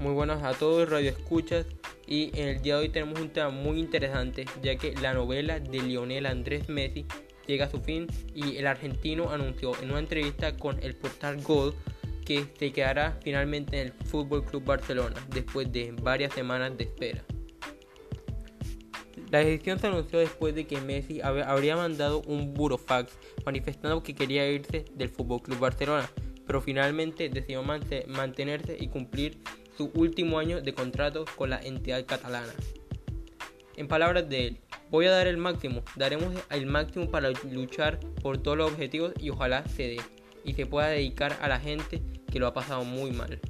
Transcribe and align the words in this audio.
Muy 0.00 0.14
buenas 0.14 0.42
a 0.42 0.54
todos, 0.54 0.88
Radio 0.88 1.10
Escuchas. 1.10 1.66
Y 2.06 2.30
en 2.34 2.48
el 2.48 2.62
día 2.62 2.76
de 2.76 2.80
hoy 2.80 2.88
tenemos 2.88 3.20
un 3.20 3.28
tema 3.28 3.50
muy 3.50 3.78
interesante, 3.78 4.46
ya 4.62 4.76
que 4.76 4.94
la 4.94 5.12
novela 5.12 5.60
de 5.60 5.82
Lionel 5.82 6.24
Andrés 6.24 6.70
Messi 6.70 7.04
llega 7.46 7.66
a 7.66 7.70
su 7.70 7.82
fin 7.82 8.06
y 8.34 8.56
el 8.56 8.66
argentino 8.66 9.28
anunció 9.28 9.78
en 9.82 9.90
una 9.90 9.98
entrevista 9.98 10.56
con 10.56 10.82
el 10.82 10.96
portal 10.96 11.42
Gol 11.42 11.74
que 12.24 12.46
se 12.58 12.72
quedará 12.72 13.18
finalmente 13.22 13.78
en 13.78 13.88
el 13.88 13.92
Fútbol 14.06 14.42
Club 14.42 14.64
Barcelona 14.64 15.16
después 15.28 15.70
de 15.70 15.94
varias 16.00 16.32
semanas 16.32 16.78
de 16.78 16.84
espera. 16.84 17.22
La 19.30 19.40
decisión 19.40 19.78
se 19.78 19.88
anunció 19.88 20.18
después 20.18 20.54
de 20.54 20.66
que 20.66 20.80
Messi 20.80 21.20
habría 21.20 21.76
mandado 21.76 22.22
un 22.22 22.54
burofax 22.54 23.18
manifestando 23.44 24.02
que 24.02 24.14
quería 24.14 24.50
irse 24.50 24.86
del 24.94 25.10
Fútbol 25.10 25.42
Club 25.42 25.58
Barcelona, 25.58 26.10
pero 26.46 26.62
finalmente 26.62 27.28
decidió 27.28 27.62
mantenerse 27.62 28.78
y 28.80 28.88
cumplir 28.88 29.38
su 29.80 29.90
último 29.94 30.38
año 30.38 30.60
de 30.60 30.74
contrato 30.74 31.24
con 31.36 31.48
la 31.48 31.58
entidad 31.58 32.04
catalana. 32.04 32.52
En 33.76 33.88
palabras 33.88 34.28
de 34.28 34.48
él, 34.48 34.58
voy 34.90 35.06
a 35.06 35.10
dar 35.10 35.26
el 35.26 35.38
máximo, 35.38 35.82
daremos 35.96 36.34
el 36.50 36.66
máximo 36.66 37.10
para 37.10 37.30
luchar 37.50 37.98
por 38.20 38.36
todos 38.36 38.58
los 38.58 38.72
objetivos 38.72 39.14
y 39.18 39.30
ojalá 39.30 39.66
se 39.68 39.84
dé 39.84 40.00
y 40.44 40.52
se 40.52 40.66
pueda 40.66 40.88
dedicar 40.88 41.34
a 41.40 41.48
la 41.48 41.58
gente 41.58 42.02
que 42.30 42.38
lo 42.38 42.46
ha 42.46 42.52
pasado 42.52 42.84
muy 42.84 43.10
mal. 43.12 43.40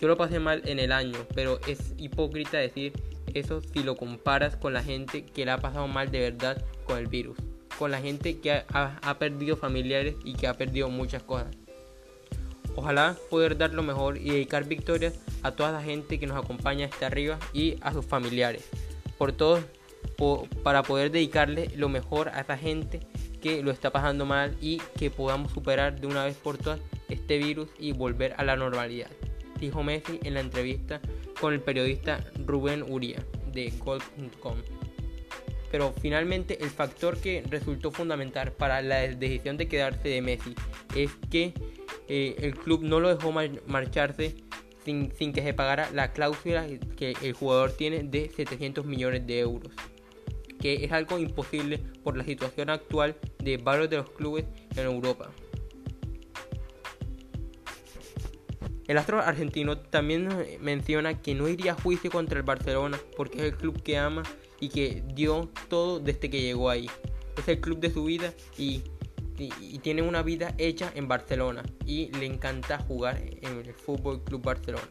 Yo 0.00 0.06
lo 0.06 0.16
pasé 0.16 0.38
mal 0.38 0.62
en 0.66 0.78
el 0.78 0.92
año, 0.92 1.18
pero 1.34 1.58
es 1.66 1.94
hipócrita 1.96 2.58
decir 2.58 2.92
eso 3.34 3.60
si 3.60 3.82
lo 3.82 3.96
comparas 3.96 4.56
con 4.56 4.72
la 4.72 4.84
gente 4.84 5.24
que 5.24 5.46
le 5.46 5.50
ha 5.50 5.58
pasado 5.58 5.88
mal 5.88 6.12
de 6.12 6.20
verdad 6.20 6.64
con 6.84 6.96
el 6.96 7.08
virus, 7.08 7.38
con 7.76 7.90
la 7.90 8.00
gente 8.00 8.38
que 8.38 8.52
ha, 8.52 9.00
ha 9.02 9.18
perdido 9.18 9.56
familiares 9.56 10.14
y 10.24 10.34
que 10.34 10.46
ha 10.46 10.54
perdido 10.54 10.90
muchas 10.90 11.24
cosas. 11.24 11.56
Ojalá 12.78 13.16
poder 13.28 13.58
dar 13.58 13.74
lo 13.74 13.82
mejor 13.82 14.18
y 14.18 14.30
dedicar 14.30 14.62
victorias 14.62 15.18
a 15.42 15.50
toda 15.50 15.72
la 15.72 15.82
gente 15.82 16.20
que 16.20 16.28
nos 16.28 16.36
acompaña 16.36 16.86
hasta 16.86 17.08
arriba 17.08 17.36
y 17.52 17.74
a 17.80 17.92
sus 17.92 18.06
familiares. 18.06 18.70
Por 19.18 19.32
todos, 19.32 19.64
para 20.62 20.84
poder 20.84 21.10
dedicarle 21.10 21.72
lo 21.74 21.88
mejor 21.88 22.28
a 22.28 22.42
esa 22.42 22.56
gente 22.56 23.00
que 23.42 23.64
lo 23.64 23.72
está 23.72 23.90
pasando 23.90 24.26
mal 24.26 24.56
y 24.60 24.78
que 24.96 25.10
podamos 25.10 25.50
superar 25.50 26.00
de 26.00 26.06
una 26.06 26.24
vez 26.24 26.36
por 26.36 26.56
todas 26.56 26.78
este 27.08 27.38
virus 27.38 27.68
y 27.80 27.90
volver 27.90 28.34
a 28.36 28.44
la 28.44 28.54
normalidad, 28.54 29.10
dijo 29.58 29.82
Messi 29.82 30.20
en 30.22 30.34
la 30.34 30.40
entrevista 30.40 31.00
con 31.40 31.54
el 31.54 31.60
periodista 31.60 32.24
Rubén 32.46 32.84
Uría 32.88 33.18
de 33.52 33.72
Gold.com. 33.76 34.58
Pero 35.72 35.92
finalmente 36.00 36.62
el 36.62 36.70
factor 36.70 37.18
que 37.18 37.42
resultó 37.50 37.90
fundamental 37.90 38.52
para 38.52 38.80
la 38.82 38.98
decisión 39.00 39.56
de 39.56 39.66
quedarse 39.66 40.08
de 40.08 40.22
Messi 40.22 40.54
es 40.94 41.10
que 41.28 41.52
eh, 42.08 42.36
el 42.38 42.56
club 42.56 42.82
no 42.82 43.00
lo 43.00 43.14
dejó 43.14 43.32
marcharse 43.66 44.34
sin, 44.84 45.10
que 45.10 45.42
se 45.42 45.52
pagara 45.52 45.90
la 45.90 46.12
cláusula 46.12 46.66
que 46.96 47.14
el 47.22 47.34
jugador 47.34 47.72
tiene 47.72 48.02
de 48.02 48.30
700 48.34 48.86
millones 48.86 49.26
de 49.26 49.40
euros, 49.40 49.72
que 50.58 50.84
es 50.84 50.92
algo 50.92 51.18
imposible 51.18 51.78
por 52.02 52.16
la 52.16 52.24
situación 52.24 52.70
actual 52.70 53.16
de 53.38 53.58
varios 53.58 53.90
de 53.90 53.98
los 53.98 54.10
clubes 54.10 54.46
en 54.74 54.86
Europa. 54.86 55.30
El 58.86 58.96
astro 58.96 59.20
argentino 59.20 59.76
también 59.76 60.30
menciona 60.62 61.20
que 61.20 61.34
no 61.34 61.46
iría 61.46 61.72
a 61.72 61.74
juicio 61.74 62.10
contra 62.10 62.38
el 62.38 62.42
Barcelona 62.42 62.98
porque 63.18 63.36
es 63.36 63.44
el 63.44 63.54
club 63.54 63.82
que 63.82 63.98
ama 63.98 64.22
y 64.60 64.70
que 64.70 65.02
dio 65.14 65.50
todo 65.68 66.00
desde 66.00 66.30
que 66.30 66.40
llegó 66.40 66.70
ahí. 66.70 66.88
Es 67.36 67.46
el 67.48 67.60
club 67.60 67.80
de 67.80 67.90
su 67.90 68.04
vida 68.04 68.32
y 68.56 68.82
y, 69.38 69.78
tiene 69.78 70.02
una 70.02 70.22
vida 70.22 70.54
hecha 70.58 70.90
en 70.94 71.08
Barcelona 71.08 71.62
y 71.86 72.10
le 72.12 72.26
encanta 72.26 72.78
jugar 72.78 73.20
en 73.20 73.58
el 73.58 73.74
Fútbol 73.74 74.22
Club 74.24 74.42
Barcelona. 74.42 74.88